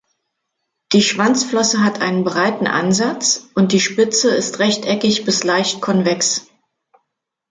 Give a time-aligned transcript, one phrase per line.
[0.93, 6.47] Die Schwanzflosse hat einen breiten Ansatz, und die Spitze ist rechteckig bis leicht konvex.